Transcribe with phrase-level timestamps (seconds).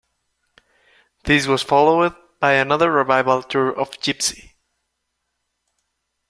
[1.25, 4.53] This was followed by another revival tour of "Gypsy".